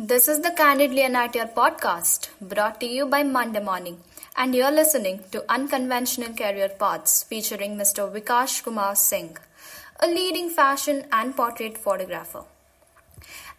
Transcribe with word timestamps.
This 0.00 0.28
is 0.28 0.42
the 0.42 0.52
Candidly 0.52 1.02
NITR 1.02 1.54
podcast 1.54 2.28
brought 2.40 2.78
to 2.78 2.86
you 2.86 3.04
by 3.04 3.24
Monday 3.24 3.58
Morning, 3.58 4.00
and 4.36 4.54
you're 4.54 4.70
listening 4.70 5.24
to 5.32 5.44
Unconventional 5.48 6.34
Career 6.34 6.68
Paths 6.68 7.24
featuring 7.24 7.76
Mr. 7.76 8.08
Vikash 8.08 8.62
Kumar 8.62 8.94
Singh, 8.94 9.36
a 9.98 10.06
leading 10.06 10.50
fashion 10.50 11.04
and 11.10 11.34
portrait 11.34 11.76
photographer. 11.76 12.44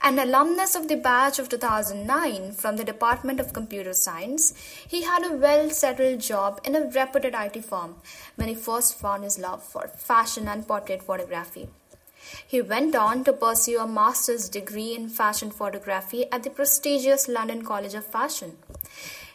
An 0.02 0.18
alumnus 0.18 0.76
of 0.76 0.88
the 0.88 0.96
batch 0.96 1.40
of 1.40 1.50
2009 1.50 2.54
from 2.54 2.78
the 2.78 2.86
Department 2.86 3.42
of 3.42 3.52
Computer 3.52 3.92
Science, 3.92 4.54
he 4.88 5.04
had 5.04 5.26
a 5.26 5.36
well 5.36 5.70
settled 5.70 6.22
job 6.22 6.62
in 6.64 6.74
a 6.74 6.86
reputed 6.86 7.36
IT 7.36 7.66
firm 7.66 7.96
when 8.38 8.48
he 8.48 8.56
first 8.56 8.98
found 8.98 9.26
his 9.26 9.40
love 9.40 9.62
for 9.62 9.90
fashion 9.90 10.48
and 10.48 10.66
portrait 10.66 11.04
photography. 11.04 11.68
He 12.46 12.62
went 12.62 12.96
on 12.96 13.24
to 13.24 13.34
pursue 13.34 13.80
a 13.80 13.88
master's 13.88 14.50
degree 14.50 14.96
in 14.96 15.10
fashion 15.10 15.52
photography 15.52 16.26
at 16.32 16.44
the 16.44 16.50
prestigious 16.50 17.28
London 17.28 17.64
College 17.64 17.94
of 17.94 18.06
Fashion. 18.06 18.58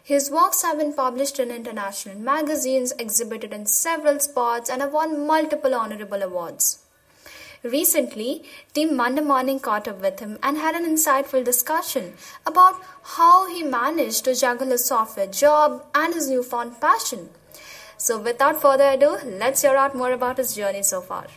His 0.02 0.30
works 0.30 0.62
have 0.62 0.78
been 0.78 0.92
published 0.92 1.38
in 1.38 1.50
international 1.50 2.18
magazines, 2.18 2.92
exhibited 2.98 3.54
in 3.54 3.64
several 3.64 4.20
spots, 4.20 4.68
and 4.68 4.82
have 4.82 4.92
won 4.92 5.26
multiple 5.26 5.74
honorable 5.74 6.22
awards. 6.22 6.80
Recently, 7.62 8.44
Team 8.74 8.94
Monday 8.94 9.22
Morning 9.22 9.58
caught 9.58 9.88
up 9.88 10.02
with 10.02 10.20
him 10.20 10.38
and 10.42 10.58
had 10.58 10.74
an 10.74 10.84
insightful 10.84 11.42
discussion 11.42 12.12
about 12.44 12.74
how 13.16 13.48
he 13.48 13.62
managed 13.62 14.26
to 14.26 14.34
juggle 14.34 14.68
his 14.68 14.84
software 14.84 15.26
job 15.26 15.82
and 15.94 16.12
his 16.12 16.28
newfound 16.28 16.78
passion. 16.78 17.30
So, 17.96 18.18
without 18.18 18.60
further 18.60 18.90
ado, 18.90 19.16
let's 19.24 19.62
hear 19.62 19.76
out 19.76 19.94
more 19.94 20.12
about 20.12 20.36
his 20.36 20.54
journey 20.54 20.82
so 20.82 21.00
far. 21.00 21.28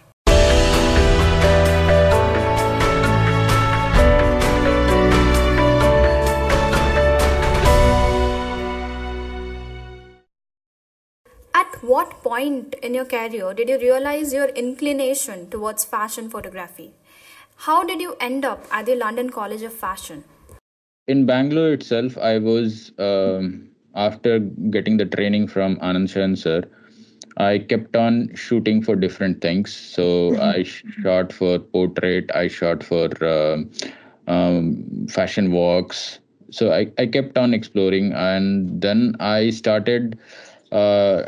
What 11.87 12.21
point 12.21 12.73
in 12.83 12.93
your 12.93 13.05
career 13.05 13.53
did 13.53 13.69
you 13.69 13.77
realize 13.79 14.33
your 14.33 14.47
inclination 14.61 15.49
towards 15.49 15.85
fashion 15.85 16.29
photography? 16.29 16.91
How 17.67 17.83
did 17.85 18.01
you 18.01 18.15
end 18.19 18.43
up 18.43 18.65
at 18.71 18.85
the 18.85 18.95
London 18.95 19.29
College 19.29 19.61
of 19.61 19.73
Fashion? 19.73 20.25
In 21.07 21.25
Bangalore 21.25 21.71
itself, 21.71 22.17
I 22.17 22.39
was 22.39 22.91
um, 22.99 23.69
after 23.95 24.39
getting 24.39 24.97
the 24.97 25.05
training 25.05 25.47
from 25.47 25.77
Anand 25.77 26.09
Sharan 26.13 26.37
sir. 26.37 26.63
I 27.37 27.59
kept 27.59 27.95
on 27.95 28.35
shooting 28.35 28.81
for 28.81 28.95
different 28.95 29.41
things. 29.41 29.73
So 29.73 30.37
I 30.41 30.63
shot 30.63 31.31
for 31.31 31.59
portrait, 31.59 32.31
I 32.33 32.47
shot 32.47 32.83
for 32.83 33.09
uh, 33.23 33.57
um, 34.27 35.07
fashion 35.07 35.51
walks. 35.51 36.19
So 36.51 36.73
I, 36.73 36.91
I 36.97 37.05
kept 37.05 37.37
on 37.37 37.53
exploring, 37.53 38.11
and 38.13 38.81
then 38.81 39.15
I 39.19 39.51
started 39.51 40.17
uh, 40.71 41.23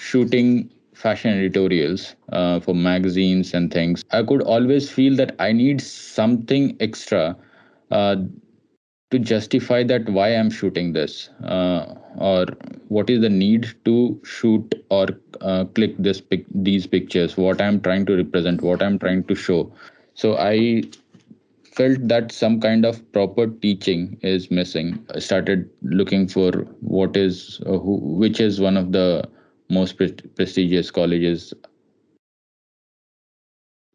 shooting 0.00 0.70
fashion 0.94 1.30
editorials 1.38 2.16
uh, 2.32 2.60
for 2.60 2.74
magazines 2.74 3.54
and 3.54 3.72
things. 3.72 4.04
I 4.12 4.22
could 4.22 4.42
always 4.42 4.90
feel 4.90 5.16
that 5.16 5.36
I 5.38 5.52
need 5.52 5.80
something 5.80 6.76
extra 6.80 7.36
uh, 7.90 8.16
to 9.10 9.18
justify 9.18 9.82
that 9.84 10.08
why 10.08 10.28
I'm 10.30 10.50
shooting 10.50 10.92
this 10.92 11.30
uh, 11.44 11.94
or 12.18 12.46
what 12.88 13.10
is 13.10 13.20
the 13.20 13.28
need 13.30 13.74
to 13.84 14.20
shoot 14.24 14.74
or 14.90 15.08
uh, 15.40 15.64
click 15.66 15.96
this 15.98 16.20
pic- 16.20 16.46
these 16.54 16.86
pictures, 16.86 17.36
what 17.36 17.60
I'm 17.60 17.80
trying 17.80 18.06
to 18.06 18.16
represent, 18.16 18.62
what 18.62 18.82
I'm 18.82 18.98
trying 18.98 19.24
to 19.24 19.34
show. 19.34 19.72
So 20.14 20.36
I 20.36 20.82
felt 21.64 22.08
that 22.08 22.32
some 22.32 22.60
kind 22.60 22.84
of 22.84 23.00
proper 23.12 23.46
teaching 23.48 24.18
is 24.22 24.50
missing. 24.50 25.04
I 25.14 25.20
started 25.20 25.70
looking 25.82 26.28
for 26.28 26.52
what 26.80 27.16
is 27.16 27.60
uh, 27.66 27.78
who, 27.78 27.96
which 27.96 28.40
is 28.40 28.60
one 28.60 28.76
of 28.76 28.92
the 28.92 29.28
most 29.70 29.96
pre- 29.96 30.12
prestigious 30.12 30.90
colleges 30.90 31.54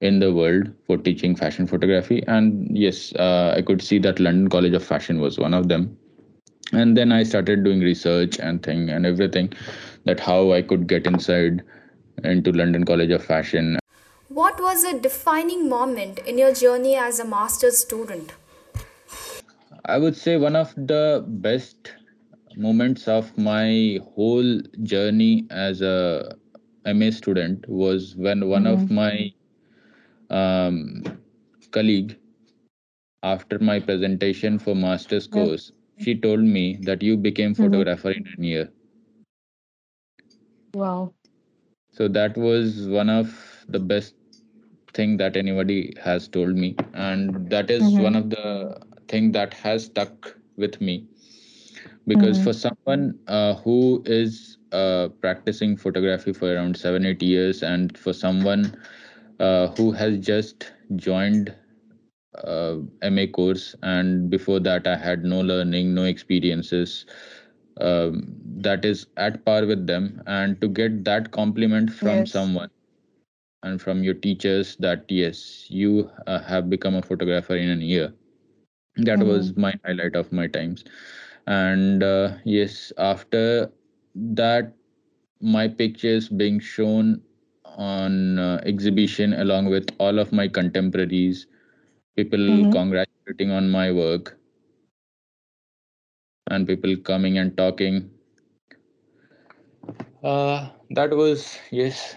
in 0.02 0.20
the 0.20 0.34
world 0.34 0.72
for 0.86 0.98
teaching 0.98 1.36
fashion 1.36 1.68
photography. 1.68 2.24
And 2.28 2.78
yes 2.78 3.14
uh, 3.16 3.54
i 3.58 3.62
could 3.62 3.82
see 3.82 4.00
that 4.00 4.20
london 4.20 4.50
college 4.50 4.74
of 4.74 4.84
fashion 4.84 5.20
was 5.20 5.38
one 5.40 5.54
of 5.54 5.68
them. 5.70 5.98
And 6.74 6.98
then 6.98 7.12
i 7.12 7.24
started 7.24 7.64
doing 7.64 7.80
research 7.80 8.40
and 8.40 8.62
thing 8.64 8.90
and 8.90 9.06
everything 9.06 9.54
that 10.06 10.20
how 10.20 10.52
i 10.52 10.62
could 10.62 10.88
get 10.88 11.08
inside 11.08 11.64
into 12.24 12.52
london 12.52 12.86
college 12.86 13.12
of 13.12 13.24
fashion. 13.24 13.78
What 14.28 14.60
was 14.60 14.84
a 14.84 15.00
defining 15.00 15.70
moment 15.70 16.20
in 16.20 16.38
your 16.38 16.54
journey 16.54 16.96
as 16.96 17.20
a 17.20 17.26
master's 17.26 17.78
student? 17.78 18.34
i 19.86 19.98
would 19.98 20.16
say 20.18 20.38
one 20.38 20.56
of 20.56 20.74
the 20.76 21.24
best 21.28 21.94
moments 22.58 23.08
of 23.08 23.38
my 23.38 24.00
whole 24.16 24.60
journey 24.84 25.46
as 25.50 25.82
a 25.82 26.36
ma 26.94 27.10
student 27.12 27.68
was 27.68 28.16
when 28.16 28.48
one 28.50 28.66
of 28.68 28.90
my 28.90 29.32
um, 30.30 31.02
colleague 31.72 32.18
after 33.24 33.60
my 33.60 33.80
presentation 33.80 34.58
for 34.58 34.76
master's 34.76 35.28
Yeah. 35.32 35.48
course 35.48 35.72
she 35.98 36.16
told 36.16 36.40
me 36.42 36.78
that 36.84 37.02
you 37.02 37.18
became 37.18 37.54
Mhm. 37.56 37.56
photographer 37.56 38.12
in 38.12 38.26
a 38.38 38.42
year 38.42 38.72
Wow. 40.74 41.14
so 41.92 42.08
that 42.08 42.38
was 42.38 42.88
one 42.88 43.10
of 43.10 43.66
the 43.70 43.80
best 43.80 44.16
thing 44.94 45.18
that 45.18 45.36
anybody 45.38 45.94
has 46.04 46.28
told 46.28 46.56
me 46.56 46.76
and 46.94 47.50
that 47.50 47.70
is 47.70 47.98
Mhm. 47.98 48.08
one 48.08 48.16
of 48.16 48.30
the 48.30 48.80
thing 49.08 49.32
that 49.32 49.54
has 49.54 49.86
stuck 49.86 50.36
with 50.58 50.80
me 50.82 51.08
because 52.08 52.38
Mhm. 52.38 52.44
for 52.44 52.54
someone 52.54 53.20
uh, 53.28 53.56
who 53.56 54.04
is 54.06 54.58
uh, 54.72 55.10
practicing 55.22 55.76
photography 55.78 56.34
for 56.34 56.54
around 56.54 56.78
seven 56.78 57.06
eight 57.06 57.22
years 57.22 57.64
and 57.64 57.98
for 57.98 58.14
someone 58.14 58.78
uh, 59.40 59.68
who 59.68 59.92
has 59.92 60.20
just 60.20 60.72
joined 60.96 61.54
uh, 62.44 62.76
ma 63.12 63.26
course 63.28 63.76
and 63.84 64.30
before 64.30 64.60
that 64.60 64.88
i 64.88 64.96
had 64.96 65.24
no 65.24 65.40
learning 65.42 65.94
no 65.94 66.04
experiences 66.04 67.06
um, 67.80 68.22
that 68.68 68.86
is 68.86 69.08
at 69.18 69.44
par 69.46 69.66
with 69.66 69.86
them 69.88 70.22
and 70.28 70.60
to 70.62 70.68
get 70.68 71.04
that 71.06 71.32
compliment 71.32 71.92
from 71.92 72.26
Yes. 72.26 72.26
someone 72.26 72.70
and 73.64 73.82
from 73.82 74.04
your 74.04 74.14
teachers 74.14 74.76
that 74.78 75.06
yes 75.10 75.68
you 75.70 76.10
uh, 76.28 76.40
have 76.40 76.70
become 76.70 76.96
a 76.96 77.02
photographer 77.02 77.56
in 77.56 77.70
a 77.70 77.84
year 77.94 78.14
that 78.98 79.24
was 79.24 79.56
my 79.58 79.74
highlight 79.86 80.16
of 80.16 80.32
my 80.32 80.48
times 80.48 80.84
and 81.48 82.04
uh, 82.04 82.34
yes 82.44 82.92
after 82.98 83.72
that 84.16 84.74
my 85.42 85.68
pictures 85.68 86.30
being 86.30 86.60
shown 86.60 87.22
on 87.66 88.40
uh, 88.40 88.62
exhibition 88.66 89.34
along 89.34 89.66
with 89.68 89.90
all 90.00 90.20
of 90.20 90.32
my 90.32 90.48
contemporaries 90.48 91.48
people 92.16 92.48
Mhm. 92.48 92.78
congratulating 92.78 93.52
on 93.52 93.70
my 93.70 93.92
work 93.92 94.38
and 96.50 96.68
people 96.68 96.96
coming 96.98 97.38
and 97.38 97.56
talking 97.58 98.10
uh, 100.24 100.70
that 100.92 101.12
was 101.16 101.60
yes 101.72 102.16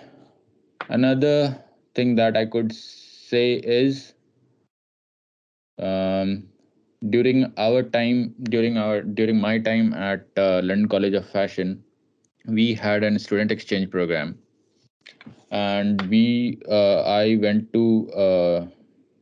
another 0.89 1.63
thing 1.95 2.15
that 2.17 2.37
i 2.37 2.45
could 2.45 2.73
say 2.73 3.55
is 3.55 4.15
um, 5.79 6.49
during 7.11 7.53
our 7.57 7.83
time 7.83 8.35
during 8.55 8.77
our 8.79 9.03
during 9.03 9.41
my 9.41 9.59
time 9.59 9.93
at 9.95 10.27
uh, 10.37 10.61
london 10.65 10.89
college 10.89 11.15
of 11.15 11.29
fashion 11.29 11.83
we 12.47 12.75
had 12.75 13.03
an 13.05 13.19
student 13.19 13.51
exchange 13.53 13.91
program. 13.91 14.39
And 15.51 16.03
we 16.11 16.59
uh, 16.71 17.01
i 17.03 17.37
went 17.37 17.73
to 17.73 18.11
uh, 18.13 18.67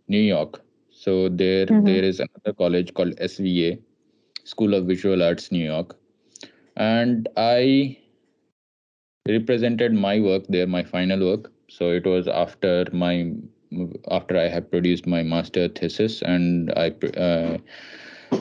new 0.09 0.20
york. 0.20 0.62
So 0.91 1.28
there 1.28 1.66
Mhm. 1.69 1.86
there 1.88 2.04
is 2.04 2.20
another 2.20 2.53
college 2.53 2.92
called 2.94 3.16
sva 3.31 3.78
school 4.45 4.74
of 4.74 4.86
visual 4.86 5.22
arts 5.22 5.50
new 5.53 5.65
york. 5.65 5.97
And 6.77 7.28
i 7.36 7.98
represented 9.28 9.92
my 9.92 10.18
work 10.21 10.45
there 10.48 10.66
my 10.66 10.83
final 10.83 11.21
work. 11.27 11.53
So 11.68 11.91
it 11.91 12.06
was 12.06 12.27
after 12.28 12.84
my 12.92 13.33
after 14.10 14.36
i 14.38 14.48
have 14.48 14.70
produced 14.70 15.06
my 15.06 15.22
master 15.22 15.68
thesis 15.68 16.22
and 16.22 16.72
i 16.76 16.88
uh, 17.26 17.56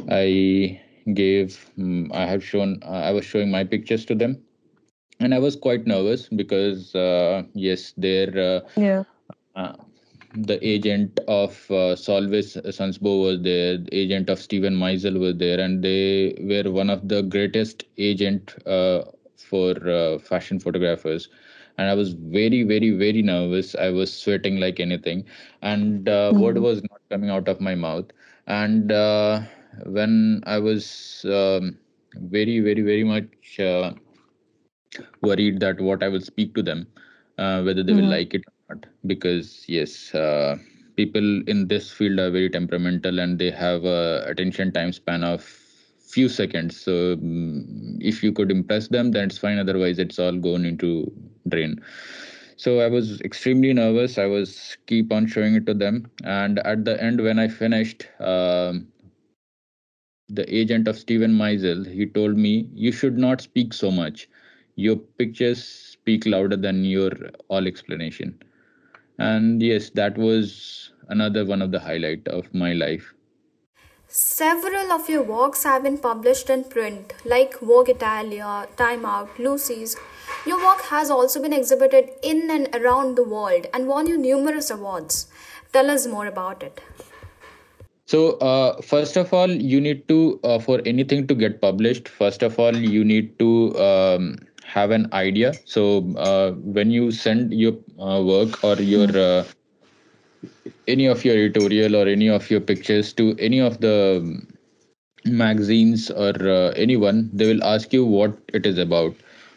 i 0.09 0.79
gave 1.13 1.69
mm, 1.77 2.09
i 2.13 2.25
have 2.25 2.43
shown 2.43 2.79
i 2.85 3.11
was 3.11 3.25
showing 3.25 3.51
my 3.51 3.63
pictures 3.63 4.05
to 4.05 4.15
them 4.15 4.37
and 5.19 5.33
i 5.33 5.39
was 5.39 5.55
quite 5.55 5.85
nervous 5.87 6.27
because 6.29 6.95
uh, 6.95 7.43
yes 7.53 7.93
their 7.97 8.29
uh, 8.49 8.59
Yeah. 8.77 9.03
uh, 9.55 9.73
the 10.35 10.57
agent 10.67 11.19
of 11.27 11.51
uh, 11.71 11.95
Sølve 11.95 12.41
Sundsbø 12.77 13.11
was 13.21 13.41
there, 13.41 13.77
the 13.77 13.95
agent 13.95 14.29
of 14.29 14.39
Steven 14.39 14.75
Meisel 14.75 15.17
was 15.19 15.35
there, 15.37 15.59
and 15.59 15.83
they 15.83 16.35
were 16.41 16.69
one 16.71 16.89
of 16.89 17.07
the 17.07 17.21
greatest 17.23 17.85
agent 17.97 18.55
uh, 18.67 19.03
for 19.37 19.71
uh, 19.89 20.17
fashion 20.19 20.59
photographers. 20.59 21.29
And 21.77 21.89
I 21.89 21.93
was 21.93 22.13
very, 22.13 22.63
very, 22.63 22.91
very 22.91 23.21
nervous. 23.21 23.75
I 23.75 23.89
was 23.89 24.13
sweating 24.13 24.57
like 24.59 24.79
anything, 24.79 25.25
and 25.61 26.07
uh, 26.07 26.33
word 26.37 26.57
Mhm. 26.57 26.67
was 26.67 26.81
not 26.83 27.01
coming 27.09 27.29
out 27.29 27.47
of 27.47 27.59
my 27.61 27.75
mouth. 27.75 28.05
And 28.47 28.91
uh, 28.91 29.41
when 29.85 30.43
I 30.45 30.59
was 30.59 31.25
um, 31.29 31.77
very, 32.15 32.59
very, 32.59 32.81
very 32.81 33.03
much 33.03 33.59
uh, 33.59 33.93
worried 35.21 35.59
that 35.59 35.79
what 35.81 36.03
I 36.03 36.07
will 36.09 36.21
speak 36.21 36.53
to 36.55 36.63
them, 36.63 36.87
uh, 37.37 37.61
whether 37.63 37.83
they 37.83 37.93
will 37.93 38.05
Mm-hmm. 38.05 38.17
like 38.17 38.33
it 38.33 38.43
or 38.69 38.75
not. 38.75 38.85
Because 39.05 39.65
yes, 39.67 40.13
uh, 40.13 40.57
people 40.95 41.41
in 41.47 41.67
this 41.67 41.91
field 41.91 42.19
are 42.19 42.31
very 42.31 42.49
temperamental 42.49 43.19
and 43.19 43.39
they 43.39 43.51
have 43.51 43.85
a 43.85 44.23
attention 44.27 44.71
time 44.71 44.91
span 44.93 45.23
of 45.23 45.43
few 46.15 46.29
seconds. 46.29 46.79
So 46.87 47.17
mm, 47.17 47.97
if 48.11 48.23
you 48.23 48.31
could 48.31 48.51
impress 48.51 48.87
them, 48.87 49.11
then 49.11 49.25
it's 49.29 49.37
fine. 49.37 49.59
Otherwise, 49.59 49.99
it's 49.99 50.19
all 50.19 50.37
gone 50.49 50.65
into 50.65 51.11
drain. 51.49 51.81
So 52.57 52.79
I 52.79 52.87
was 52.87 53.21
extremely 53.21 53.73
nervous. 53.73 54.17
I 54.17 54.27
was 54.27 54.77
keep 54.87 55.11
on 55.11 55.27
showing 55.27 55.55
it 55.55 55.65
to 55.71 55.73
them, 55.85 56.11
and 56.23 56.59
at 56.73 56.85
the 56.85 57.01
end, 57.09 57.21
when 57.21 57.39
I 57.39 57.47
finished, 57.49 58.07
um, 58.19 58.87
the 60.29 60.45
agent 60.59 60.87
of 60.87 60.97
Steven 60.97 61.33
Meisel, 61.37 61.85
he 61.85 62.05
told 62.05 62.37
me, 62.37 62.69
you 62.73 62.91
should 62.91 63.17
not 63.17 63.41
speak 63.41 63.73
so 63.73 63.91
much. 63.91 64.27
Your 64.75 64.97
pictures 64.97 65.63
speak 65.63 66.25
louder 66.25 66.57
than 66.57 66.83
your 66.85 67.11
all 67.49 67.67
explanation. 67.67 68.39
And 69.19 69.61
yes, 69.61 69.89
that 69.91 70.17
was 70.17 70.93
another 71.09 71.45
one 71.45 71.61
of 71.61 71.71
the 71.71 71.79
highlight 71.79 72.27
of 72.27 72.53
my 72.53 72.73
life. 72.73 73.14
Several 74.17 74.93
of 74.93 75.09
your 75.09 75.23
works 75.23 75.63
have 75.65 75.83
been 75.83 75.97
published 75.97 76.49
in 76.49 76.63
print, 76.63 77.11
like 77.25 77.59
Vogue 77.59 77.89
Italia, 77.89 78.65
Time 78.77 79.05
Out, 79.05 79.37
Lucy's. 79.37 79.97
Your 80.47 80.57
work 80.57 80.83
has 80.83 81.09
also 81.09 81.41
been 81.41 81.51
exhibited 81.51 82.11
in 82.23 82.49
and 82.49 82.73
around 82.73 83.17
the 83.17 83.25
world 83.25 83.65
and 83.73 83.89
won 83.89 84.07
you 84.07 84.17
numerous 84.17 84.71
awards. 84.71 85.27
Tell 85.73 85.91
us 85.91 86.07
more 86.07 86.27
about 86.27 86.63
it. 86.63 86.79
So, 88.05 88.37
uh, 88.37 88.81
first 88.81 89.17
of 89.17 89.33
all, 89.33 89.51
you 89.51 89.81
need 89.81 90.07
to, 90.07 90.39
uh, 90.45 90.59
for 90.59 90.81
anything 90.85 91.27
to 91.27 91.35
get 91.35 91.59
published, 91.59 92.07
first 92.07 92.41
of 92.41 92.57
all, 92.57 92.73
you 92.73 93.03
need 93.03 93.37
to 93.39 93.77
um, 93.77 94.37
have 94.63 94.91
an 94.91 95.09
idea. 95.11 95.51
So, 95.65 96.15
uh, 96.15 96.51
when 96.51 96.89
you 96.89 97.11
send 97.11 97.53
your 97.53 97.73
uh, 97.99 98.23
work 98.23 98.63
or 98.63 98.75
your 98.75 99.09
uh, 99.17 99.43
any 100.87 101.05
of 101.05 101.23
your 101.25 101.35
editorial 101.35 101.95
or 101.95 102.07
any 102.07 102.29
of 102.29 102.49
your 102.49 102.59
pictures 102.61 103.13
to 103.13 103.35
any 103.39 103.59
of 103.59 103.79
the 103.81 104.41
magazines 105.25 106.09
or 106.11 106.33
uh, 106.47 106.69
anyone, 106.75 107.29
they 107.33 107.47
will 107.51 107.63
ask 107.63 107.93
you 107.93 108.05
what 108.05 108.37
it 108.53 108.65
is 108.65 108.77
about, 108.77 109.15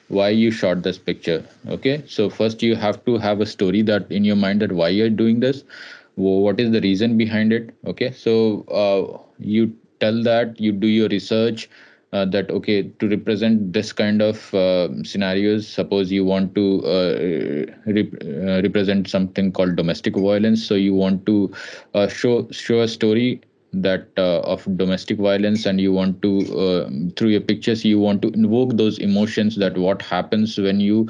why 0.08 0.28
you 0.30 0.50
shot 0.50 0.82
this 0.82 0.98
picture. 0.98 1.44
Okay, 1.68 2.02
so 2.06 2.28
first 2.30 2.62
you 2.62 2.74
have 2.76 3.04
to 3.04 3.18
have 3.18 3.40
a 3.40 3.46
story 3.46 3.82
that 3.82 4.10
in 4.10 4.24
your 4.24 4.36
mind 4.36 4.62
that 4.62 4.72
why 4.72 4.88
you're 4.88 5.10
doing 5.10 5.40
this, 5.40 5.64
what 6.16 6.60
is 6.60 6.70
the 6.72 6.80
reason 6.80 7.16
behind 7.16 7.52
it. 7.52 7.74
Okay, 7.86 8.10
so 8.12 8.62
uh, 8.82 9.18
you 9.38 9.72
tell 10.00 10.22
that 10.22 10.60
you 10.60 10.72
do 10.72 10.86
your 10.86 11.08
research. 11.08 11.68
Uh, 12.10 12.24
that 12.24 12.50
okay 12.50 12.82
to 12.98 13.06
represent 13.08 13.72
this 13.72 13.92
kind 13.92 14.22
of 14.22 14.54
uh, 14.54 14.88
scenarios 15.04 15.68
suppose 15.68 16.10
you 16.10 16.24
want 16.24 16.54
to 16.54 16.82
uh, 16.86 17.66
rep- 17.84 18.22
uh, 18.24 18.62
represent 18.62 19.06
something 19.06 19.52
called 19.52 19.76
domestic 19.76 20.16
violence. 20.16 20.64
So 20.64 20.74
you 20.74 20.94
want 20.94 21.26
to 21.26 21.52
uh, 21.92 22.08
show 22.08 22.48
show 22.50 22.80
a 22.80 22.88
story 22.88 23.42
that 23.72 24.08
uh, 24.16 24.40
of 24.40 24.64
domestic 24.76 25.18
violence 25.18 25.66
and 25.66 25.80
you 25.80 25.92
want 25.92 26.20
to 26.22 26.40
uh, 26.58 26.90
through 27.16 27.28
your 27.28 27.40
pictures 27.40 27.84
you 27.84 27.98
want 27.98 28.22
to 28.22 28.28
invoke 28.28 28.76
those 28.76 28.98
emotions 28.98 29.56
that 29.56 29.76
what 29.76 30.00
happens 30.00 30.56
when 30.58 30.80
you 30.80 31.06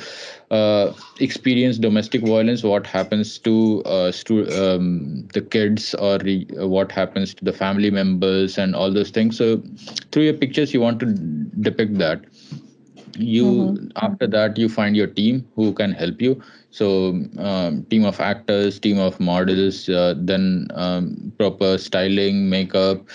uh, 0.50 0.93
experience 1.20 1.78
domestic 1.78 2.22
violence 2.22 2.62
what 2.62 2.87
happens 2.87 3.38
to 3.38 3.82
uh, 3.84 4.10
stu- 4.10 4.49
um, 4.52 5.26
the 5.34 5.40
kids 5.40 5.94
or 5.94 6.19
re- 6.19 6.46
what 6.56 6.90
happens 6.90 7.34
to 7.34 7.44
the 7.44 7.52
family 7.52 7.90
members 7.90 8.58
and 8.58 8.75
all 8.75 8.93
those 8.93 9.11
things. 9.11 9.37
So 9.37 9.62
through 10.11 10.25
your 10.25 10.34
pictures 10.34 10.72
you 10.75 10.81
want 10.81 11.00
to 11.00 11.06
depict 11.61 11.99
that 11.99 12.25
you 13.18 13.74
Mm-hmm. 13.78 13.96
after 13.96 14.26
that 14.26 14.58
you 14.58 14.68
find 14.68 14.96
your 14.96 15.06
team 15.06 15.46
who 15.54 15.72
can 15.72 15.92
help 15.92 16.20
you. 16.20 16.40
So 16.70 17.20
um, 17.38 17.84
team 17.90 18.04
of 18.04 18.20
actors 18.20 18.78
team 18.78 18.98
of 18.98 19.18
models 19.20 19.88
uh, 19.88 20.14
then 20.16 20.68
um, 20.74 21.32
proper 21.38 21.78
styling 21.78 22.48
makeup. 22.50 23.06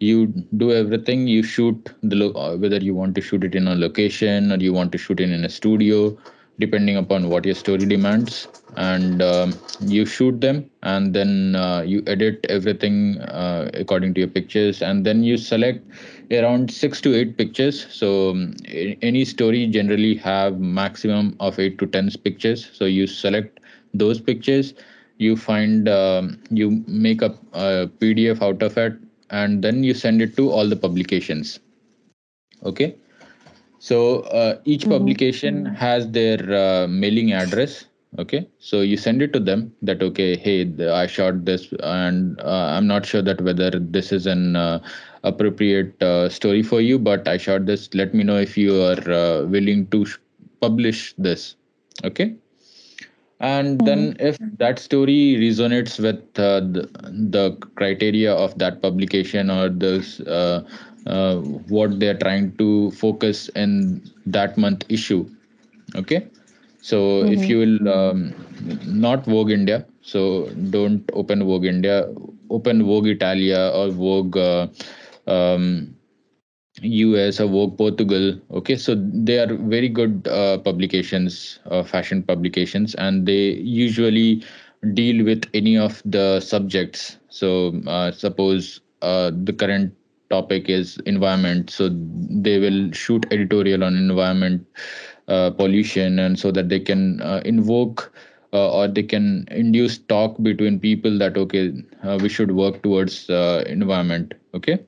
You 0.00 0.26
do 0.56 0.72
everything. 0.72 1.26
You 1.28 1.42
shoot 1.42 1.90
the 2.02 2.16
lo- 2.16 2.32
uh, 2.34 2.56
whether 2.56 2.78
you 2.78 2.94
want 2.94 3.14
to 3.16 3.20
shoot 3.20 3.44
it 3.44 3.54
in 3.54 3.66
a 3.68 3.74
location 3.74 4.52
or 4.52 4.56
you 4.56 4.72
want 4.72 4.92
to 4.92 4.98
shoot 4.98 5.20
it 5.20 5.30
in 5.30 5.44
a 5.44 5.48
studio 5.48 6.16
depending 6.58 6.96
upon 6.96 7.28
what 7.28 7.44
your 7.44 7.54
story 7.54 7.86
demands. 7.86 8.48
And 8.76 9.22
um, 9.22 9.54
you 9.80 10.04
shoot 10.06 10.40
them 10.40 10.70
and 10.82 11.14
then 11.14 11.54
uh, 11.56 11.82
you 11.82 12.02
edit 12.06 12.44
everything 12.48 13.18
uh, 13.20 13.70
according 13.74 14.14
to 14.14 14.20
your 14.20 14.28
pictures. 14.28 14.82
And 14.82 15.04
then 15.04 15.22
you 15.22 15.36
select 15.36 15.84
around 16.32 16.70
6 16.70 17.00
to 17.02 17.14
8 17.14 17.36
pictures. 17.36 17.86
So 17.90 18.30
um, 18.30 18.54
any 19.02 19.24
story 19.24 19.66
generally 19.66 20.14
have 20.16 20.58
maximum 20.58 21.36
of 21.40 21.58
8 21.58 21.78
to 21.78 21.86
10 21.86 22.10
pictures. 22.24 22.70
So 22.72 22.84
you 22.84 23.06
select 23.06 23.60
those 23.92 24.20
pictures. 24.20 24.74
You 25.18 25.36
find 25.36 25.88
um, 25.88 26.42
you 26.50 26.82
make 26.86 27.22
a, 27.22 27.38
a 27.52 27.88
pdf 28.00 28.42
out 28.42 28.62
of 28.62 28.76
it 28.78 28.94
and 29.30 29.62
then 29.62 29.84
you 29.84 29.94
send 29.94 30.22
it 30.22 30.36
to 30.36 30.50
all 30.50 30.68
the 30.68 30.76
publications. 30.76 31.60
Okay? 32.64 32.96
So 33.78 34.20
uh, 34.20 34.58
each 34.64 34.88
publication 34.88 35.66
has 35.66 36.08
their 36.10 36.38
uh, 36.52 36.86
mailing 36.88 37.32
address. 37.32 37.84
Okay? 38.18 38.48
So 38.58 38.80
you 38.80 38.96
send 38.96 39.22
it 39.22 39.32
to 39.32 39.40
them 39.40 39.72
that 39.82 40.02
okay 40.02 40.36
hey 40.36 40.64
the, 40.64 40.92
i 40.94 41.06
shot 41.06 41.44
this 41.46 41.72
and 41.82 42.38
uh, 42.40 42.74
i'm 42.76 42.86
not 42.86 43.06
sure 43.06 43.22
that 43.22 43.40
whether 43.40 43.70
this 43.70 44.12
is 44.12 44.26
an 44.26 44.54
uh, 44.54 44.78
appropriate 45.24 46.02
uh, 46.02 46.28
story 46.28 46.62
for 46.62 46.80
you 46.80 46.98
but 46.98 47.26
i 47.28 47.36
shot 47.36 47.66
this. 47.66 47.88
Let 47.94 48.14
me 48.14 48.24
know 48.24 48.38
if 48.38 48.56
you 48.56 48.82
are 48.82 49.10
uh, 49.10 49.44
willing 49.46 49.86
to 49.88 50.04
sh- 50.06 50.18
publish 50.60 51.14
this. 51.18 51.56
Okay? 52.04 52.34
And 53.40 53.80
then 53.80 54.16
if 54.20 54.38
that 54.58 54.78
story 54.78 55.36
resonates 55.38 55.98
with 55.98 56.22
uh, 56.38 56.60
the, 56.60 56.88
the 57.10 57.56
criteria 57.74 58.32
of 58.32 58.56
that 58.58 58.80
publication 58.80 59.50
or 59.50 59.68
this 59.68 60.20
uh, 60.20 60.64
uh, 61.06 61.36
what 61.36 61.98
they're 61.98 62.18
trying 62.18 62.56
to 62.58 62.92
focus 62.92 63.48
in 63.50 64.02
that 64.26 64.56
month 64.56 64.84
issue 64.88 65.28
okay? 65.96 66.28
So 66.80 67.24
if 67.24 67.48
you 67.48 67.58
will 67.58 67.88
um, 67.88 68.34
not 68.86 69.24
vogue 69.24 69.50
india 69.50 69.84
so 70.02 70.20
don't 70.70 71.04
open 71.12 71.44
vogue 71.44 71.64
india 71.64 71.96
open 72.50 72.82
vogue 72.84 73.06
italia 73.06 73.70
or 73.74 73.90
vogue 73.90 74.36
uh, 74.36 74.66
um, 75.26 75.94
US 76.82 77.40
or 77.40 77.70
Portugal. 77.70 78.38
Okay, 78.50 78.76
so 78.76 78.94
they 78.96 79.38
are 79.38 79.54
very 79.54 79.88
good 79.88 80.26
uh, 80.28 80.58
publications, 80.58 81.58
uh, 81.66 81.82
fashion 81.82 82.22
publications, 82.22 82.94
and 82.94 83.26
they 83.26 83.54
usually 83.54 84.42
deal 84.94 85.24
with 85.24 85.44
any 85.54 85.76
of 85.76 86.02
the 86.04 86.40
subjects. 86.40 87.18
So, 87.28 87.80
uh, 87.86 88.10
suppose 88.10 88.80
uh, 89.02 89.30
the 89.44 89.52
current 89.52 89.94
topic 90.30 90.68
is 90.68 90.96
environment, 91.04 91.70
so 91.70 91.90
they 91.92 92.58
will 92.58 92.90
shoot 92.92 93.26
editorial 93.30 93.84
on 93.84 93.96
environment 93.96 94.66
uh, 95.28 95.50
pollution, 95.50 96.18
and 96.18 96.38
so 96.38 96.50
that 96.52 96.68
they 96.68 96.80
can 96.80 97.20
uh, 97.20 97.42
invoke. 97.44 98.12
Uh, 98.54 98.70
or 98.70 98.86
they 98.86 99.02
can 99.02 99.46
induce 99.50 99.96
talk 99.96 100.36
between 100.42 100.78
people 100.78 101.16
that 101.16 101.38
okay 101.38 101.72
uh, 102.04 102.18
we 102.20 102.28
should 102.28 102.50
work 102.50 102.82
towards 102.82 103.30
uh, 103.30 103.64
environment 103.66 104.34
okay 104.52 104.78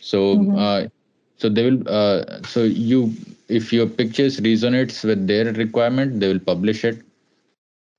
so 0.00 0.50
uh, 0.56 0.88
so 1.42 1.48
they 1.48 1.68
will 1.68 1.82
uh, 1.88 2.42
so 2.46 2.62
you 2.62 3.12
if 3.48 3.72
your 3.72 3.86
pictures 3.86 4.40
resonates 4.40 5.04
with 5.04 5.26
their 5.26 5.52
requirement 5.52 6.20
they 6.20 6.28
will 6.32 6.44
publish 6.52 6.84
it. 6.84 7.02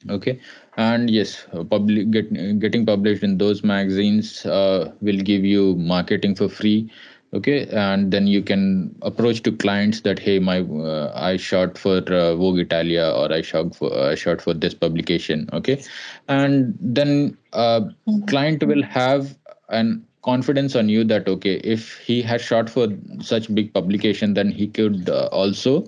Okay? 0.10 0.40
And 0.78 1.10
yes 1.10 1.46
uh, 1.54 1.64
public 1.64 2.12
get, 2.12 2.34
getting 2.60 2.86
published 2.86 3.24
in 3.24 3.38
those 3.38 3.64
magazines 3.64 4.46
uh, 4.46 4.92
will 5.02 5.18
give 5.18 5.44
you 5.46 5.76
marketing 5.76 6.36
for 6.36 6.50
free. 6.50 6.92
Okay? 7.34 7.68
And 7.68 8.12
then 8.12 8.28
you 8.28 8.42
can 8.42 8.96
approach 9.02 9.44
to 9.44 9.52
clients 9.52 10.02
that 10.02 10.20
hey 10.20 10.40
my 10.40 10.62
uh, 10.62 11.12
i 11.16 11.36
shot 11.38 11.78
for 11.78 11.98
uh, 12.14 12.36
vogue 12.36 12.60
italia 12.60 13.12
or 13.16 13.32
i 13.32 13.42
shot 13.42 13.76
for 13.76 13.94
i 14.08 14.16
shot 14.16 14.42
for 14.42 14.54
this 14.54 14.74
publication. 14.74 15.50
Okay? 15.54 15.84
And 16.28 16.78
then 16.80 17.38
uh, 17.54 17.82
client 18.28 18.64
will 18.64 18.84
have 18.84 19.38
an 19.70 20.06
confidence 20.24 20.76
on 20.76 20.90
you 20.90 21.04
that 21.04 21.28
okay 21.28 21.56
if 21.76 21.98
he 22.00 22.22
has 22.22 22.42
shot 22.42 22.70
for 22.70 22.88
such 23.22 23.54
big 23.54 23.74
publication 23.74 24.34
then 24.34 24.52
he 24.52 24.68
could 24.68 25.10
uh, 25.10 25.28
also 25.32 25.84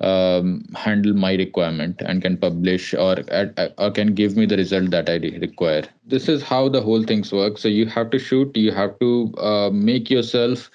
um, 0.00 0.64
handle 0.74 1.14
my 1.14 1.34
requirement 1.34 2.02
and 2.04 2.22
can 2.22 2.36
publish 2.36 2.94
or 2.94 3.16
or 3.78 3.90
can 3.90 4.14
give 4.14 4.36
me 4.36 4.46
the 4.46 4.56
result 4.56 4.90
that 4.90 5.08
I 5.08 5.14
re- 5.16 5.38
require. 5.38 5.84
This 6.06 6.28
is 6.28 6.42
how 6.42 6.68
the 6.68 6.82
whole 6.82 7.02
things 7.04 7.32
work. 7.32 7.58
So 7.58 7.68
you 7.68 7.86
have 7.86 8.10
to 8.10 8.18
shoot. 8.18 8.56
You 8.56 8.72
have 8.72 8.98
to 9.00 9.34
uh, 9.38 9.70
make 9.72 10.10
yourself 10.10 10.70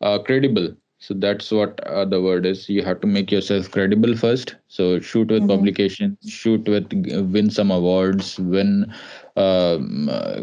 uh, 0.00 0.18
credible. 0.20 0.74
So 0.98 1.14
that's 1.14 1.50
what 1.50 1.80
uh, 1.86 2.04
the 2.04 2.20
word 2.20 2.46
is. 2.46 2.68
You 2.68 2.82
have 2.84 3.00
to 3.00 3.06
make 3.06 3.30
yourself 3.30 3.70
credible 3.70 4.16
first. 4.16 4.56
So 4.68 5.00
shoot 5.00 5.30
with 5.30 5.46
publications, 5.46 6.16
shoot 6.28 6.66
with 6.68 6.92
win 7.32 7.50
some 7.50 7.70
awards, 7.70 8.38
win 8.38 8.92
um, 9.36 10.08
uh, 10.10 10.42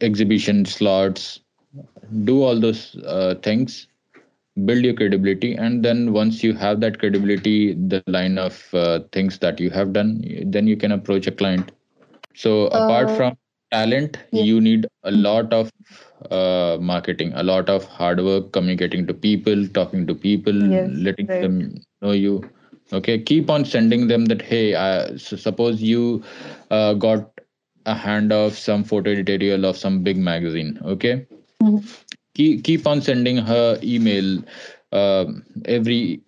exhibition 0.00 0.64
slots, 0.64 1.40
do 2.24 2.42
all 2.42 2.58
those 2.60 2.96
uh, 3.06 3.34
things. 3.42 3.88
Build 4.64 4.84
your 4.84 4.94
credibility. 4.94 5.54
And 5.54 5.84
then 5.84 6.12
once 6.12 6.42
you 6.42 6.54
have 6.54 6.80
that 6.80 6.98
credibility 6.98 7.74
the 7.74 8.00
line 8.00 8.30
of 8.30 8.62
uh, 8.74 8.90
things 9.12 9.30
that 9.32 9.50
you 9.50 9.60
have 9.64 9.84
done 9.84 10.22
then 10.46 10.66
you 10.66 10.76
can 10.76 10.92
approach 10.92 11.26
a 11.26 11.30
client. 11.32 11.70
So 12.34 12.66
apart 12.68 13.10
Uh, 13.10 13.16
from 13.16 13.36
talent 13.72 14.18
yeah. 14.32 14.42
you 14.42 14.60
need 14.60 14.86
a 15.04 15.10
lot 15.10 15.52
of 15.52 15.70
uh, 16.30 16.78
marketing 16.80 17.32
a 17.34 17.42
lot 17.42 17.68
of 17.68 17.84
hard 17.84 18.22
work 18.22 18.52
communicating 18.52 19.06
to 19.06 19.14
people 19.14 19.66
talking 19.68 20.06
to 20.06 20.14
people 20.14 20.52
Yes, 20.52 20.90
letting 21.08 21.28
right. 21.28 21.40
them 21.42 21.74
know 22.02 22.12
you 22.12 22.42
okay 22.92 23.18
keep 23.18 23.50
on 23.50 23.64
sending 23.64 24.06
them 24.08 24.26
that 24.26 24.42
hey 24.42 24.74
I, 24.74 25.16
so 25.16 25.36
suppose 25.36 25.82
you 25.82 26.22
uh, 26.70 26.94
got 26.94 27.40
a 27.86 27.94
hand 27.94 28.32
of 28.32 28.56
some 28.58 28.84
photo 28.84 29.10
editorial 29.10 29.64
of 29.66 29.76
some 29.76 30.02
big 30.02 30.16
magazine 30.18 30.78
okay 30.84 31.26
Mhm. 31.62 31.82
keep, 32.34 32.64
keep 32.64 32.86
on 32.86 33.00
sending 33.02 33.38
her 33.38 33.78
email 33.82 34.42
uh, 34.92 35.26
every 35.66 36.20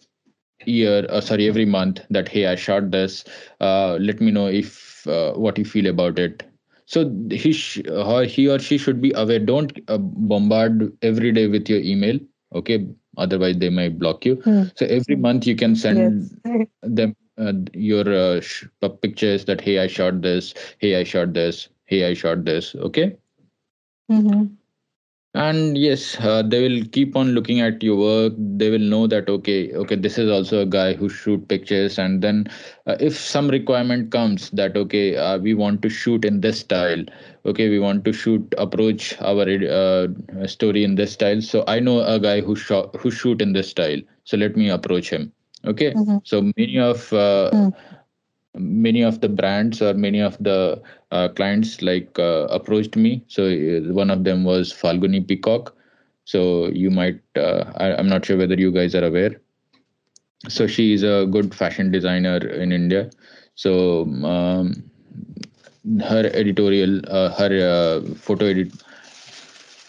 year 0.66 1.06
uh, 1.10 1.20
sorry 1.20 1.48
every 1.48 1.66
month 1.66 2.00
that 2.10 2.28
hey 2.28 2.46
i 2.46 2.54
shot 2.56 2.90
this 2.90 3.24
uh, 3.60 3.96
let 4.00 4.20
me 4.20 4.30
know 4.32 4.46
if 4.48 5.06
uh, 5.08 5.32
what 5.34 5.58
you 5.58 5.64
feel 5.64 5.86
about 5.86 6.18
it 6.18 6.44
so 6.92 7.00
he 7.30 7.52
sh- 7.52 7.82
or 8.08 8.24
he 8.24 8.48
or 8.48 8.58
she 8.58 8.78
should 8.78 9.00
be 9.02 9.12
aware 9.22 9.40
don't 9.40 9.72
uh, 9.88 9.98
bombard 9.98 10.92
every 11.02 11.32
day 11.32 11.46
with 11.48 11.68
your 11.68 11.80
email 11.80 12.18
okay 12.54 12.78
otherwise 13.18 13.58
they 13.58 13.70
might 13.70 13.98
block 13.98 14.24
you 14.26 14.42
Hmm. 14.44 14.64
so 14.74 14.86
every 14.86 15.16
month 15.16 15.46
you 15.46 15.56
can 15.56 15.76
send 15.76 16.30
Yes. 16.30 16.34
them 16.82 17.14
uh, 17.38 17.52
your 17.74 18.06
uh, 18.22 18.40
sh- 18.40 18.66
pictures 19.02 19.44
that 19.46 19.60
hey 19.60 19.78
i 19.80 19.86
shot 19.86 20.22
this 20.22 20.54
hey 20.78 20.94
i 21.00 21.04
shot 21.04 21.34
this 21.34 21.68
hey 21.86 22.04
i 22.10 22.14
shot 22.14 22.44
this 22.44 22.74
okay 22.90 23.08
Mm-hmm. 24.10 24.57
And 25.34 25.76
yes 25.78 26.18
uh, 26.20 26.42
they 26.42 26.60
will 26.66 26.84
keep 26.92 27.14
on 27.16 27.28
looking 27.32 27.60
at 27.60 27.82
your 27.82 27.96
work. 27.96 28.32
They 28.38 28.70
will 28.70 28.78
know 28.94 29.06
that 29.06 29.28
okay 29.28 29.72
okay 29.74 29.94
this 29.96 30.18
is 30.18 30.30
also 30.30 30.62
a 30.62 30.66
guy 30.66 30.94
who 30.94 31.08
shoot 31.08 31.46
pictures. 31.48 31.98
And 31.98 32.22
then 32.22 32.46
uh, 32.86 32.96
if 33.00 33.16
some 33.16 33.48
requirement 33.48 34.10
comes 34.10 34.50
that 34.50 34.76
okay 34.76 35.16
uh, 35.16 35.38
we 35.38 35.54
want 35.54 35.82
to 35.82 35.88
shoot 35.90 36.24
in 36.24 36.40
this 36.40 36.60
style 36.60 37.04
okay 37.46 37.68
we 37.68 37.78
want 37.78 38.04
to 38.04 38.12
shoot 38.12 38.54
approach 38.58 39.16
our 39.20 39.46
uh, 39.48 40.08
story 40.46 40.84
in 40.84 40.94
this 40.96 41.12
style. 41.12 41.40
So 41.40 41.64
i 41.66 41.78
know 41.78 42.00
a 42.00 42.18
guy 42.18 42.40
who 42.40 42.56
shot 42.56 42.96
who 42.96 43.10
shoot 43.10 43.40
in 43.42 43.52
this 43.52 43.68
style. 43.70 44.00
So 44.24 44.36
let 44.36 44.56
me 44.56 44.68
approach 44.70 45.10
him. 45.10 45.32
Okay? 45.66 45.92
Mhm. 45.94 46.20
so 46.24 46.42
many 46.56 46.78
of 46.78 47.12
uh, 47.12 47.50
Mm. 47.52 47.72
Many 48.58 49.02
of 49.02 49.20
the 49.20 49.28
brands 49.28 49.82
or 49.82 49.94
many 49.94 50.20
of 50.20 50.36
the 50.38 50.82
uh, 51.10 51.28
clients 51.28 51.82
like 51.82 52.18
uh, 52.18 52.46
approached 52.50 52.96
me. 52.96 53.24
So 53.28 53.46
uh, 53.46 53.92
one 53.92 54.10
of 54.10 54.24
them 54.24 54.44
was 54.44 54.72
falguni 54.72 55.26
peacock. 55.26 55.74
So 56.24 56.68
you 56.68 56.90
might 56.90 57.20
uh, 57.36 57.72
I, 57.76 57.94
i'm 57.96 58.08
not 58.08 58.24
sure 58.26 58.36
whether 58.36 58.54
you 58.54 58.72
guys 58.72 58.94
are 58.94 59.04
aware. 59.04 59.40
So 60.48 60.66
she 60.66 60.92
is 60.92 61.02
a 61.02 61.26
good 61.30 61.54
fashion 61.54 61.90
designer 61.90 62.36
in 62.38 62.72
india. 62.72 63.10
So 63.54 64.04
um, 64.24 64.90
her 66.08 66.24
editorial 66.34 67.00
uh, 67.08 67.30
her 67.38 67.50
uh, 67.70 68.14
photo 68.14 68.46
edit 68.46 68.72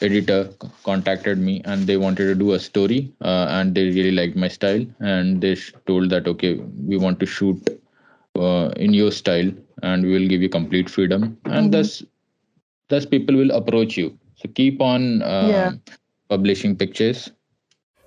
editor 0.01 0.49
contacted 0.83 1.38
me 1.38 1.61
and 1.65 1.88
they 1.88 1.97
wanted 1.97 2.25
to 2.25 2.35
do 2.35 2.53
a 2.53 2.59
story 2.59 3.13
uh, 3.21 3.47
and 3.49 3.75
they 3.75 3.85
really 3.89 4.11
liked 4.11 4.35
my 4.35 4.47
style 4.47 4.85
and 4.99 5.41
they 5.41 5.55
told 5.88 6.09
that 6.09 6.27
okay 6.27 6.55
we 6.88 6.97
want 6.97 7.19
to 7.19 7.25
shoot 7.25 7.78
uh, 8.36 8.69
in 8.77 8.93
your 8.93 9.12
style 9.12 9.51
and 9.83 10.03
we 10.03 10.13
will 10.13 10.27
give 10.27 10.41
you 10.41 10.50
complete 10.50 10.89
freedom 10.89 11.38
and 11.45 11.67
Mhm. 11.67 11.71
thus 11.71 12.03
thus 12.89 13.05
people 13.05 13.36
will 13.36 13.51
approach 13.51 13.98
you 13.98 14.07
so 14.36 14.50
keep 14.62 14.81
on 14.81 15.21
um, 15.24 15.50
Yeah. 15.50 15.71
publishing 16.29 16.75
pictures 16.75 17.31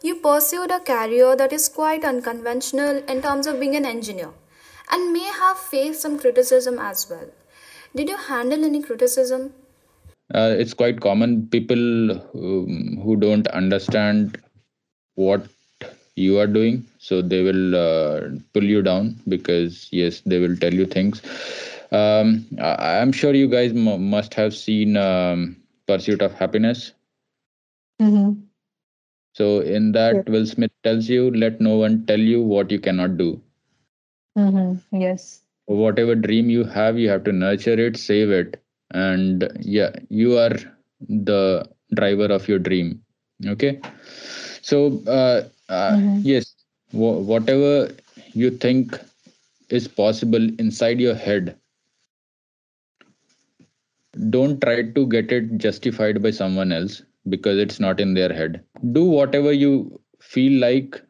You 0.02 0.16
pursued 0.16 0.70
a 0.70 0.80
career 0.80 1.34
that 1.36 1.52
is 1.52 1.68
quite 1.70 2.04
unconventional 2.04 2.98
in 3.08 3.22
terms 3.22 3.46
of 3.46 3.58
being 3.58 3.74
an 3.76 3.86
engineer 3.86 4.32
and 4.90 5.12
may 5.12 5.24
have 5.40 5.58
faced 5.58 6.02
some 6.02 6.18
criticism 6.18 6.78
as 6.78 7.08
well. 7.08 7.28
Did 7.94 8.08
you 8.10 8.16
handle 8.18 8.64
any 8.64 8.82
criticism? 8.82 9.52
uh, 10.34 10.54
it's 10.58 10.74
quite 10.74 11.00
common 11.00 11.46
people 11.48 12.10
um, 12.12 12.98
who 13.02 13.16
don't 13.16 13.46
understand 13.48 14.40
what 15.14 15.46
you 16.16 16.38
are 16.38 16.46
doing 16.46 16.84
so 16.98 17.20
they 17.22 17.42
will 17.42 17.74
uh, 17.74 18.20
pull 18.52 18.64
you 18.64 18.82
down 18.82 19.14
because 19.28 19.88
yes 19.92 20.20
they 20.26 20.38
will 20.38 20.56
tell 20.56 20.72
you 20.72 20.86
things 20.86 21.20
um, 21.92 22.44
I- 22.60 22.98
i'm 23.00 23.12
sure 23.12 23.34
you 23.34 23.48
guys 23.48 23.72
m- 23.72 24.10
must 24.10 24.34
have 24.34 24.54
seen 24.54 24.96
um, 24.96 25.56
pursuit 25.86 26.22
of 26.22 26.32
happiness 26.34 26.92
Mm-hmm. 28.00 28.42
so 29.32 29.60
in 29.60 29.92
that 29.92 30.26
will 30.28 30.46
smith 30.46 30.72
tells 30.82 31.08
you 31.08 31.30
let 31.30 31.60
no 31.60 31.76
one 31.76 32.04
tell 32.06 32.18
you 32.20 32.40
what 32.40 32.70
you 32.70 32.78
cannot 32.78 33.16
do 33.16 33.40
Mm-hmm. 34.36 34.96
Yes. 35.00 35.42
whatever 35.66 36.14
dream 36.14 36.50
you 36.50 36.64
have 36.64 36.98
you 36.98 37.08
have 37.08 37.24
to 37.24 37.32
nurture 37.32 37.78
it 37.86 37.96
save 37.96 38.30
it 38.30 38.62
and 38.92 39.44
yeah 39.60 39.90
you 40.08 40.36
are 40.38 40.56
the 41.08 41.66
driver 41.94 42.26
of 42.36 42.48
your 42.48 42.58
dream 42.58 43.02
okay 43.46 43.80
so 44.62 44.78
uh, 45.18 45.42
uh, 45.76 45.96
Mhm. 45.96 46.22
yes 46.32 46.46
wha 47.00 47.10
whatever 47.32 47.72
you 48.42 48.50
think 48.66 48.98
is 49.80 49.88
possible 50.02 50.46
inside 50.66 51.00
your 51.08 51.14
head 51.26 51.54
don't 54.30 54.60
try 54.60 54.82
to 54.82 55.06
get 55.06 55.32
it 55.32 55.56
justified 55.58 56.22
by 56.22 56.30
someone 56.30 56.72
else 56.72 57.02
because 57.28 57.58
it's 57.58 57.80
not 57.80 58.00
in 58.00 58.14
their 58.14 58.32
head 58.32 58.62
do 58.92 59.04
whatever 59.04 59.52
you 59.52 60.00
feel 60.20 60.60
like 60.60 61.00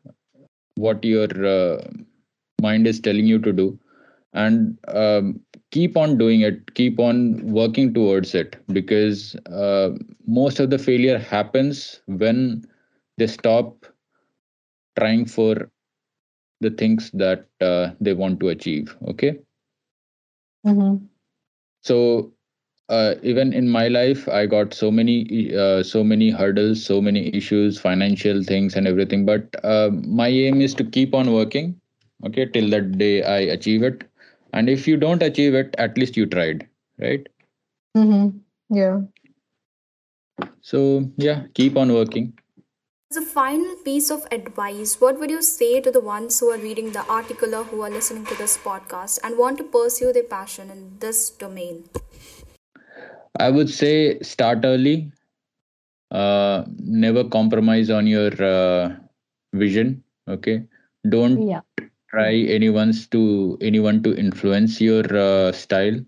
what 0.76 1.04
your 1.04 1.28
uh, 1.46 1.82
mind 2.62 2.86
is 2.86 3.00
telling 3.00 3.26
you 3.26 3.38
to 3.38 3.52
do 3.52 3.78
and 4.34 4.78
um, 4.88 5.40
keep 5.70 5.96
on 5.96 6.16
doing 6.18 6.40
it 6.42 6.74
keep 6.74 6.98
on 7.00 7.18
working 7.52 7.92
towards 7.94 8.34
it 8.34 8.56
because 8.72 9.34
uh, 9.46 9.90
most 10.26 10.60
of 10.60 10.70
the 10.70 10.78
failure 10.78 11.18
happens 11.18 12.00
when 12.06 12.64
they 13.18 13.26
stop 13.26 13.86
trying 14.98 15.24
for 15.26 15.70
the 16.60 16.70
things 16.70 17.10
that 17.12 17.46
uh, 17.60 17.90
they 18.00 18.14
want 18.14 18.40
to 18.40 18.48
achieve 18.48 18.96
okay 19.08 19.38
Mm-hmm. 20.66 21.06
so 21.82 22.32
uh, 22.88 23.14
even 23.22 23.52
in 23.52 23.68
my 23.68 23.88
life 23.88 24.28
i 24.28 24.46
got 24.46 24.74
so 24.74 24.90
many 24.90 25.16
uh, 25.64 25.82
so 25.82 26.02
many 26.04 26.28
hurdles 26.30 26.84
so 26.84 27.00
many 27.00 27.22
issues 27.40 27.78
financial 27.80 28.42
things 28.42 28.76
and 28.76 28.86
everything 28.86 29.24
but 29.26 29.56
uh, 29.64 29.90
my 30.22 30.28
aim 30.28 30.60
is 30.60 30.74
to 30.74 30.84
keep 30.98 31.14
on 31.14 31.32
working 31.32 31.74
okay 32.26 32.46
till 32.56 32.68
that 32.76 32.90
day 33.04 33.14
i 33.22 33.38
achieve 33.58 33.82
it 33.90 34.04
and 34.52 34.68
if 34.68 34.86
you 34.88 34.96
don't 34.96 35.22
achieve 35.30 35.54
it 35.54 35.74
at 35.78 35.96
least 35.98 36.16
you 36.16 36.26
tried 36.26 36.66
right 36.98 37.28
Mm-hmm. 37.96 38.38
Yeah. 38.70 39.00
so 40.60 41.10
yeah 41.16 41.44
keep 41.54 41.76
on 41.76 41.92
working 41.92 42.32
As 43.12 43.18
a 43.18 43.20
final 43.20 43.76
piece 43.84 44.10
of 44.10 44.26
advice, 44.32 44.98
what 44.98 45.20
would 45.20 45.28
you 45.28 45.42
say 45.42 45.82
to 45.82 45.90
the 45.90 46.00
ones 46.00 46.40
who 46.40 46.50
are 46.50 46.56
reading 46.56 46.92
the 46.92 47.04
article 47.08 47.54
or 47.54 47.62
who 47.64 47.82
are 47.82 47.90
listening 47.90 48.24
to 48.24 48.34
this 48.36 48.56
podcast 48.56 49.18
and 49.22 49.36
want 49.36 49.58
to 49.58 49.64
pursue 49.64 50.14
their 50.14 50.22
passion 50.22 50.70
in 50.70 50.96
this 50.98 51.28
domain? 51.28 51.84
i 53.38 53.50
would 53.50 53.68
say 53.68 54.18
start 54.20 54.60
early. 54.64 55.12
Uh, 56.10 56.64
never 56.78 57.24
compromise 57.24 57.90
on 57.90 58.06
your 58.06 58.32
uh, 58.42 58.96
vision 59.52 60.02
okay? 60.26 60.64
Don't 61.06 61.48
Yeah. 61.50 61.60
try 62.08 62.32
anyone's 62.58 63.06
to 63.08 63.58
anyone 63.60 64.02
to 64.04 64.16
influence 64.16 64.80
your 64.80 65.04
uh, 65.14 65.52
style. 65.52 66.00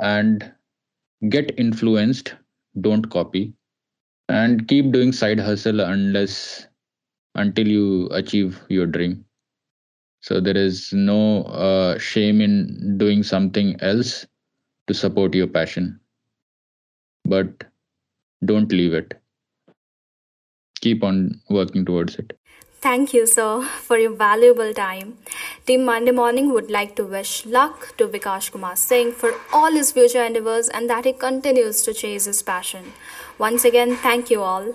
And 0.00 0.52
get 1.28 1.58
influenced. 1.58 2.34
Don't 2.80 3.08
copy 3.08 3.54
and 4.28 4.66
keep 4.68 4.90
doing 4.92 5.12
side 5.12 5.38
hustle 5.38 5.80
unless 5.80 6.66
until 7.34 7.66
you 7.66 8.08
achieve 8.10 8.60
your 8.68 8.86
dream 8.86 9.24
so 10.20 10.40
there 10.40 10.56
is 10.56 10.92
no 10.92 11.42
uh, 11.44 11.98
shame 11.98 12.40
in 12.40 12.96
doing 12.98 13.22
something 13.22 13.76
else 13.80 14.26
to 14.86 14.94
support 14.94 15.34
your 15.34 15.46
passion 15.46 16.00
but 17.24 17.64
don't 18.44 18.72
leave 18.72 18.94
it 18.94 19.14
keep 20.80 21.04
on 21.04 21.40
working 21.50 21.84
towards 21.84 22.16
it 22.16 22.38
Thank 22.86 23.12
you, 23.14 23.26
sir, 23.26 23.62
for 23.62 23.98
your 23.98 24.12
valuable 24.14 24.72
time. 24.72 25.18
Team 25.66 25.84
Monday 25.84 26.12
Morning 26.12 26.52
would 26.52 26.70
like 26.70 26.94
to 26.96 27.04
wish 27.04 27.44
luck 27.44 27.96
to 27.96 28.06
Vikash 28.06 28.52
Kumar 28.52 28.76
Singh 28.76 29.10
for 29.12 29.32
all 29.52 29.72
his 29.72 29.90
future 29.90 30.22
endeavors 30.22 30.68
and 30.68 30.88
that 30.88 31.04
he 31.04 31.12
continues 31.12 31.82
to 31.82 31.94
chase 31.94 32.26
his 32.26 32.42
passion. 32.42 32.92
Once 33.38 33.64
again, 33.64 33.96
thank 33.96 34.30
you 34.30 34.42
all. 34.42 34.74